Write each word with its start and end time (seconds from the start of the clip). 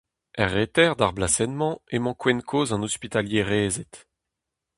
Er 0.41 0.49
reter 0.55 0.91
d'ar 0.97 1.13
blasenn-mañ 1.17 1.75
emañ 1.95 2.17
kouent 2.21 2.45
kozh 2.49 2.73
an 2.75 2.85
Ospitalierezed. 2.89 3.93